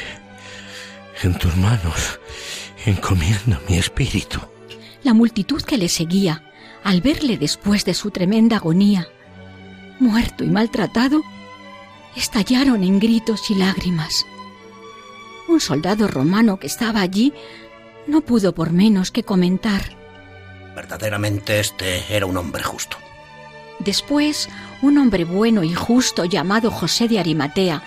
en 1.23 1.39
tus 1.39 1.57
manos 1.57 2.19
encomiendo 2.87 3.59
mi 3.69 3.79
espíritu. 3.79 4.41
La 5.03 5.15
multitud 5.15 5.63
que 5.63 5.79
le 5.79 5.89
seguía, 5.89 6.43
al 6.83 7.01
verle 7.01 7.37
después 7.39 7.85
de 7.85 7.95
su 7.95 8.11
tremenda 8.11 8.57
agonía, 8.57 9.09
muerto 10.01 10.45
y 10.45 10.49
maltratado, 10.49 11.23
estallaron 12.17 12.85
en 12.85 12.99
gritos 12.99 13.51
y 13.51 13.55
lágrimas. 13.55 14.27
Un 15.49 15.61
soldado 15.61 16.09
romano 16.09 16.59
que 16.59 16.67
estaba 16.67 17.01
allí 17.01 17.33
no 18.07 18.21
pudo 18.23 18.55
por 18.55 18.71
menos 18.73 19.11
que 19.11 19.23
comentar. 19.23 19.83
Verdaderamente 20.75 21.61
este 21.61 22.15
era 22.15 22.27
un 22.27 22.37
hombre 22.37 22.63
justo. 22.63 22.97
Después, 23.85 24.49
un 24.83 24.99
hombre 24.99 25.25
bueno 25.25 25.63
y 25.63 25.75
justo 25.75 26.25
llamado 26.25 26.71
José 26.71 27.09
de 27.09 27.19
Arimatea, 27.19 27.83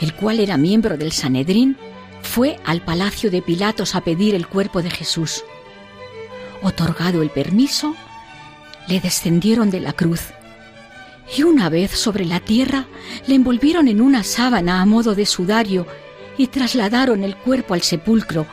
el 0.00 0.14
cual 0.14 0.40
era 0.40 0.56
miembro 0.56 0.96
del 0.96 1.12
Sanedrín, 1.12 1.76
fue 2.22 2.58
al 2.64 2.82
palacio 2.82 3.30
de 3.30 3.42
Pilatos 3.42 3.94
a 3.94 4.02
pedir 4.02 4.34
el 4.34 4.46
cuerpo 4.46 4.82
de 4.82 4.90
Jesús. 4.90 5.44
Otorgado 6.62 7.22
el 7.22 7.30
permiso, 7.30 7.94
le 8.88 9.00
descendieron 9.00 9.70
de 9.70 9.80
la 9.80 9.92
cruz 9.92 10.20
y 11.36 11.42
una 11.42 11.68
vez 11.68 11.92
sobre 11.92 12.24
la 12.24 12.40
tierra 12.40 12.86
le 13.26 13.34
envolvieron 13.34 13.88
en 13.88 14.00
una 14.00 14.22
sábana 14.24 14.80
a 14.80 14.86
modo 14.86 15.14
de 15.14 15.26
sudario 15.26 15.86
y 16.36 16.48
trasladaron 16.48 17.22
el 17.22 17.36
cuerpo 17.36 17.74
al 17.74 17.82
sepulcro 17.82 18.46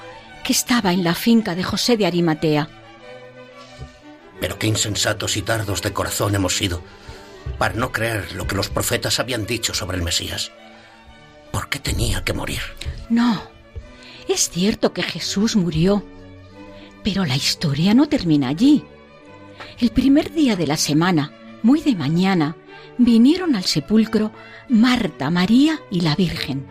que 0.43 0.53
estaba 0.53 0.93
en 0.93 1.03
la 1.03 1.15
finca 1.15 1.55
de 1.55 1.63
José 1.63 1.97
de 1.97 2.05
Arimatea. 2.05 2.69
Pero 4.41 4.59
qué 4.59 4.67
insensatos 4.67 5.37
y 5.37 5.43
tardos 5.43 5.81
de 5.81 5.93
corazón 5.93 6.35
hemos 6.35 6.57
sido 6.57 6.81
para 7.57 7.75
no 7.75 7.91
creer 7.91 8.33
lo 8.33 8.47
que 8.47 8.55
los 8.55 8.69
profetas 8.69 9.19
habían 9.19 9.45
dicho 9.45 9.73
sobre 9.73 9.97
el 9.97 10.03
Mesías. 10.03 10.51
¿Por 11.51 11.69
qué 11.69 11.79
tenía 11.79 12.23
que 12.23 12.33
morir? 12.33 12.61
No, 13.09 13.43
es 14.27 14.49
cierto 14.49 14.93
que 14.93 15.03
Jesús 15.03 15.55
murió, 15.55 16.03
pero 17.03 17.23
la 17.25 17.35
historia 17.35 17.93
no 17.93 18.09
termina 18.09 18.49
allí. 18.49 18.83
El 19.79 19.91
primer 19.91 20.33
día 20.33 20.55
de 20.55 20.67
la 20.67 20.77
semana, 20.77 21.31
muy 21.61 21.81
de 21.81 21.95
mañana, 21.95 22.55
vinieron 22.97 23.55
al 23.55 23.65
sepulcro 23.65 24.31
Marta, 24.69 25.29
María 25.29 25.79
y 25.91 26.01
la 26.01 26.15
Virgen. 26.15 26.65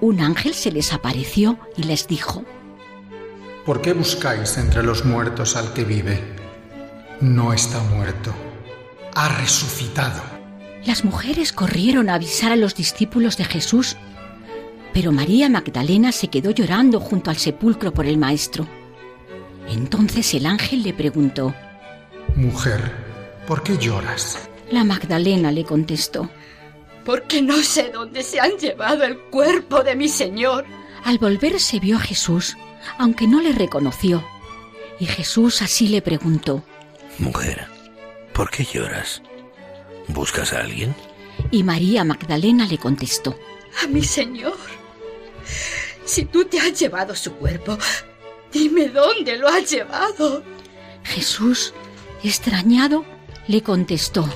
Un 0.00 0.20
ángel 0.20 0.52
se 0.52 0.70
les 0.70 0.92
apareció 0.92 1.58
y 1.76 1.84
les 1.84 2.06
dijo, 2.06 2.44
¿Por 3.64 3.80
qué 3.80 3.94
buscáis 3.94 4.58
entre 4.58 4.82
los 4.82 5.06
muertos 5.06 5.56
al 5.56 5.72
que 5.72 5.84
vive? 5.84 6.43
No 7.20 7.52
está 7.52 7.80
muerto, 7.80 8.34
ha 9.14 9.28
resucitado. 9.40 10.20
Las 10.84 11.04
mujeres 11.04 11.52
corrieron 11.52 12.10
a 12.10 12.14
avisar 12.14 12.52
a 12.52 12.56
los 12.56 12.74
discípulos 12.74 13.36
de 13.36 13.44
Jesús, 13.44 13.96
pero 14.92 15.12
María 15.12 15.48
Magdalena 15.48 16.12
se 16.12 16.28
quedó 16.28 16.50
llorando 16.50 17.00
junto 17.00 17.30
al 17.30 17.36
sepulcro 17.36 17.92
por 17.94 18.06
el 18.06 18.18
Maestro. 18.18 18.66
Entonces 19.68 20.34
el 20.34 20.46
ángel 20.46 20.82
le 20.82 20.92
preguntó, 20.92 21.54
Mujer, 22.36 22.92
¿por 23.46 23.62
qué 23.62 23.78
lloras? 23.78 24.48
La 24.70 24.84
Magdalena 24.84 25.52
le 25.52 25.64
contestó, 25.64 26.28
Porque 27.04 27.40
no 27.40 27.56
sé 27.58 27.90
dónde 27.90 28.22
se 28.22 28.40
han 28.40 28.52
llevado 28.58 29.04
el 29.04 29.18
cuerpo 29.18 29.82
de 29.82 29.96
mi 29.96 30.08
Señor. 30.08 30.64
Al 31.04 31.18
volverse 31.18 31.80
vio 31.80 31.96
a 31.96 32.00
Jesús, 32.00 32.56
aunque 32.98 33.26
no 33.26 33.40
le 33.40 33.52
reconoció. 33.52 34.24
Y 35.00 35.06
Jesús 35.06 35.62
así 35.62 35.88
le 35.88 36.02
preguntó, 36.02 36.62
Mujer, 37.18 37.66
¿por 38.32 38.50
qué 38.50 38.64
lloras? 38.64 39.22
¿Buscas 40.08 40.52
a 40.52 40.60
alguien? 40.60 40.94
Y 41.50 41.62
María 41.62 42.04
Magdalena 42.04 42.66
le 42.66 42.78
contestó, 42.78 43.38
A 43.82 43.86
mi 43.86 44.02
Señor. 44.02 44.56
Si 46.04 46.24
tú 46.24 46.44
te 46.44 46.58
has 46.58 46.78
llevado 46.78 47.14
su 47.14 47.32
cuerpo, 47.34 47.78
dime 48.52 48.88
dónde 48.88 49.38
lo 49.38 49.48
has 49.48 49.70
llevado. 49.70 50.42
Jesús, 51.04 51.72
extrañado, 52.22 53.04
le 53.48 53.62
contestó, 53.62 54.28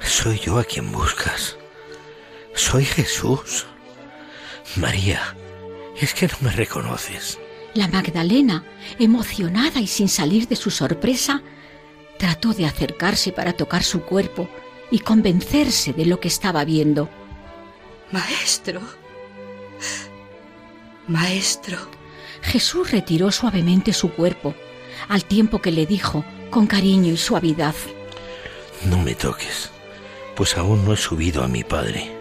Soy 0.00 0.38
yo 0.40 0.58
a 0.58 0.64
quien 0.64 0.90
buscas. 0.90 1.56
Soy 2.54 2.84
Jesús. 2.84 3.66
María, 4.76 5.36
es 6.00 6.14
que 6.14 6.26
no 6.26 6.34
me 6.40 6.50
reconoces. 6.50 7.38
La 7.74 7.88
Magdalena, 7.88 8.64
emocionada 8.98 9.80
y 9.80 9.86
sin 9.86 10.08
salir 10.08 10.48
de 10.48 10.56
su 10.56 10.70
sorpresa, 10.70 11.42
trató 12.22 12.54
de 12.54 12.66
acercarse 12.66 13.32
para 13.32 13.52
tocar 13.52 13.82
su 13.82 14.02
cuerpo 14.02 14.48
y 14.92 15.00
convencerse 15.00 15.92
de 15.92 16.06
lo 16.06 16.20
que 16.20 16.28
estaba 16.28 16.64
viendo. 16.64 17.08
Maestro. 18.12 18.80
Maestro. 21.08 21.78
Jesús 22.40 22.92
retiró 22.92 23.32
suavemente 23.32 23.92
su 23.92 24.12
cuerpo, 24.12 24.54
al 25.08 25.24
tiempo 25.24 25.60
que 25.60 25.72
le 25.72 25.84
dijo, 25.84 26.24
con 26.48 26.68
cariño 26.68 27.12
y 27.12 27.16
suavidad, 27.16 27.74
No 28.84 28.98
me 28.98 29.16
toques, 29.16 29.72
pues 30.36 30.56
aún 30.56 30.84
no 30.84 30.92
he 30.92 30.96
subido 30.96 31.42
a 31.42 31.48
mi 31.48 31.64
Padre. 31.64 32.12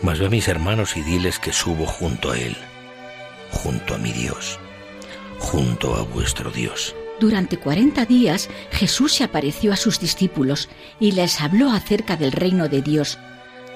Mas 0.00 0.20
ve 0.20 0.26
a 0.26 0.30
mis 0.30 0.46
hermanos 0.46 0.96
y 0.96 1.02
diles 1.02 1.40
que 1.40 1.52
subo 1.52 1.86
junto 1.86 2.30
a 2.30 2.38
Él, 2.38 2.56
junto 3.50 3.96
a 3.96 3.98
mi 3.98 4.12
Dios, 4.12 4.60
junto 5.40 5.96
a 5.96 6.02
vuestro 6.02 6.52
Dios. 6.52 6.94
Durante 7.20 7.58
cuarenta 7.58 8.04
días 8.04 8.48
Jesús 8.70 9.14
se 9.14 9.24
apareció 9.24 9.72
a 9.72 9.76
sus 9.76 9.98
discípulos 9.98 10.68
y 11.00 11.12
les 11.12 11.40
habló 11.40 11.70
acerca 11.70 12.16
del 12.16 12.32
reino 12.32 12.68
de 12.68 12.82
Dios. 12.82 13.18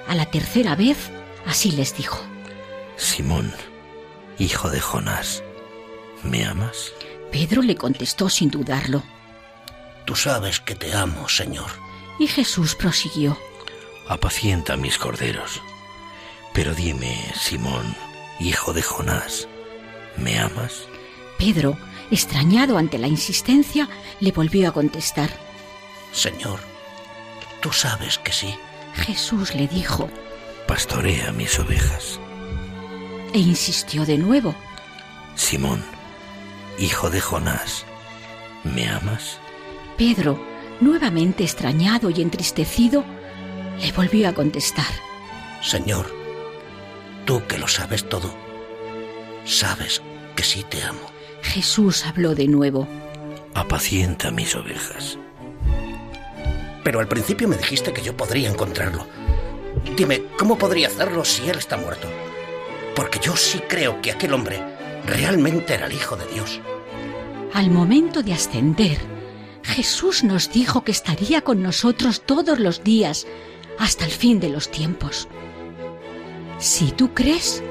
A 0.06 0.14
la 0.14 0.26
tercera 0.26 0.76
vez, 0.76 1.10
así 1.46 1.72
les 1.72 1.96
dijo. 1.96 2.20
Simón, 2.96 3.52
hijo 4.38 4.70
de 4.70 4.80
Jonás, 4.80 5.42
¿me 6.22 6.44
amas? 6.44 6.92
Pedro 7.32 7.62
le 7.62 7.76
contestó 7.76 8.28
sin 8.28 8.50
dudarlo. 8.50 9.02
Tú 10.04 10.14
sabes 10.14 10.60
que 10.60 10.74
te 10.74 10.94
amo, 10.94 11.28
Señor. 11.28 11.70
Y 12.18 12.26
Jesús 12.26 12.74
prosiguió. 12.74 13.38
Apacienta 14.08 14.76
mis 14.76 14.98
corderos. 14.98 15.60
Pero 16.52 16.74
dime, 16.74 17.16
Simón, 17.34 17.96
hijo 18.38 18.72
de 18.72 18.82
Jonás, 18.82 19.48
¿me 20.16 20.38
amas? 20.38 20.86
Pedro, 21.38 21.78
extrañado 22.12 22.78
ante 22.78 22.98
la 22.98 23.08
insistencia, 23.08 23.88
le 24.20 24.30
volvió 24.32 24.68
a 24.68 24.72
contestar. 24.72 25.30
Señor, 26.12 26.60
tú 27.60 27.72
sabes 27.72 28.18
que 28.18 28.32
sí. 28.32 28.54
Jesús 28.94 29.54
le 29.54 29.66
dijo. 29.66 30.10
Pastorea 30.68 31.32
mis 31.32 31.58
ovejas. 31.58 32.20
E 33.32 33.38
insistió 33.38 34.04
de 34.04 34.18
nuevo. 34.18 34.54
Simón, 35.34 35.82
hijo 36.78 37.08
de 37.08 37.20
Jonás, 37.20 37.86
¿me 38.62 38.88
amas? 38.88 39.38
Pedro, 39.96 40.38
nuevamente 40.80 41.44
extrañado 41.44 42.10
y 42.10 42.20
entristecido, 42.20 43.04
le 43.80 43.90
volvió 43.92 44.28
a 44.28 44.34
contestar. 44.34 44.92
Señor, 45.62 46.14
tú 47.24 47.42
que 47.46 47.56
lo 47.56 47.68
sabes 47.68 48.06
todo, 48.06 48.34
sabes 49.46 50.02
que 50.36 50.42
sí 50.42 50.62
te 50.68 50.82
amo. 50.82 51.11
Jesús 51.42 52.06
habló 52.06 52.34
de 52.34 52.48
nuevo. 52.48 52.88
Apacienta 53.54 54.30
mis 54.30 54.54
ovejas. 54.56 55.18
Pero 56.82 57.00
al 57.00 57.08
principio 57.08 57.48
me 57.48 57.56
dijiste 57.56 57.92
que 57.92 58.02
yo 58.02 58.16
podría 58.16 58.48
encontrarlo. 58.48 59.06
Dime, 59.96 60.24
¿cómo 60.38 60.56
podría 60.56 60.88
hacerlo 60.88 61.24
si 61.24 61.48
él 61.48 61.58
está 61.58 61.76
muerto? 61.76 62.08
Porque 62.96 63.18
yo 63.20 63.36
sí 63.36 63.60
creo 63.68 64.00
que 64.00 64.12
aquel 64.12 64.32
hombre 64.32 64.62
realmente 65.06 65.74
era 65.74 65.86
el 65.86 65.92
Hijo 65.92 66.16
de 66.16 66.26
Dios. 66.26 66.60
Al 67.52 67.70
momento 67.70 68.22
de 68.22 68.32
ascender, 68.32 68.98
Jesús 69.62 70.24
nos 70.24 70.50
dijo 70.50 70.82
que 70.82 70.92
estaría 70.92 71.42
con 71.42 71.62
nosotros 71.62 72.22
todos 72.24 72.58
los 72.58 72.82
días 72.82 73.26
hasta 73.78 74.04
el 74.04 74.10
fin 74.10 74.40
de 74.40 74.48
los 74.48 74.70
tiempos. 74.70 75.28
Si 76.58 76.92
tú 76.92 77.12
crees, 77.14 77.62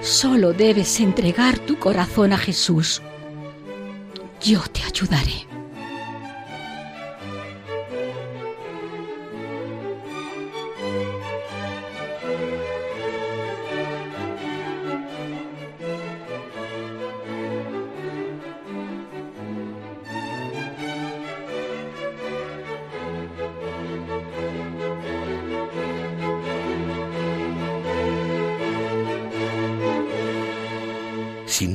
solo 0.00 0.52
debes 0.52 1.00
entregar 1.00 1.58
tu 1.58 1.78
corazón 1.78 2.32
a 2.32 2.38
Jesús. 2.38 3.02
Yo 4.42 4.60
te 4.72 4.82
ayudaré. 4.82 5.46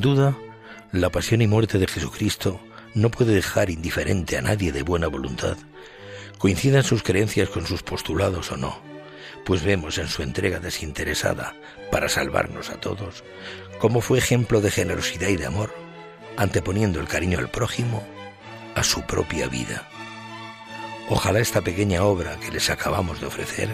Duda, 0.02 0.36
la 0.90 1.08
pasión 1.08 1.40
y 1.40 1.46
muerte 1.46 1.78
de 1.78 1.86
Jesucristo 1.86 2.60
no 2.92 3.10
puede 3.10 3.32
dejar 3.32 3.70
indiferente 3.70 4.36
a 4.36 4.42
nadie 4.42 4.72
de 4.72 4.82
buena 4.82 5.06
voluntad, 5.06 5.56
coincidan 6.36 6.82
sus 6.82 7.02
creencias 7.02 7.48
con 7.48 7.66
sus 7.66 7.82
postulados 7.82 8.52
o 8.52 8.56
no, 8.58 8.82
pues 9.46 9.62
vemos 9.62 9.96
en 9.98 10.08
su 10.08 10.22
entrega 10.22 10.58
desinteresada 10.58 11.54
para 11.90 12.08
salvarnos 12.08 12.68
a 12.68 12.80
todos 12.80 13.24
cómo 13.78 14.00
fue 14.00 14.18
ejemplo 14.18 14.60
de 14.60 14.70
generosidad 14.70 15.28
y 15.28 15.36
de 15.36 15.46
amor, 15.46 15.72
anteponiendo 16.36 17.00
el 17.00 17.08
cariño 17.08 17.38
al 17.38 17.48
prójimo 17.48 18.06
a 18.74 18.82
su 18.82 19.02
propia 19.02 19.46
vida. 19.46 19.88
Ojalá 21.08 21.38
esta 21.38 21.60
pequeña 21.62 22.04
obra 22.04 22.38
que 22.40 22.50
les 22.50 22.70
acabamos 22.70 23.20
de 23.20 23.26
ofrecer 23.26 23.70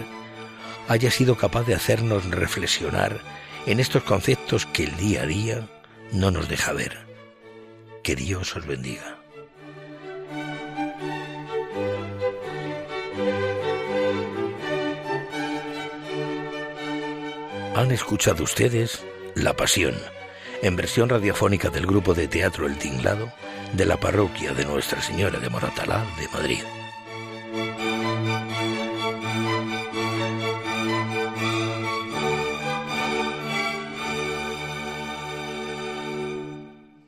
haya 0.87 1.11
sido 1.11 1.37
capaz 1.37 1.63
de 1.63 1.75
hacernos 1.75 2.25
reflexionar 2.25 3.19
en 3.65 3.79
estos 3.79 4.03
conceptos 4.03 4.65
que 4.67 4.83
el 4.83 4.95
día 4.97 5.23
a 5.23 5.25
día 5.25 5.67
no 6.11 6.31
nos 6.31 6.47
deja 6.47 6.73
ver. 6.73 6.97
Que 8.03 8.15
Dios 8.15 8.55
os 8.55 8.65
bendiga. 8.65 9.17
Han 17.75 17.91
escuchado 17.91 18.43
ustedes 18.43 19.05
La 19.35 19.55
Pasión, 19.55 19.95
en 20.61 20.75
versión 20.75 21.07
radiofónica 21.07 21.69
del 21.69 21.85
grupo 21.85 22.13
de 22.13 22.27
teatro 22.27 22.67
El 22.67 22.77
Tinglado 22.77 23.31
de 23.73 23.85
la 23.85 23.97
parroquia 23.97 24.53
de 24.53 24.65
Nuestra 24.65 25.01
Señora 25.01 25.39
de 25.39 25.49
Moratalá 25.49 26.05
de 26.19 26.27
Madrid. 26.29 26.63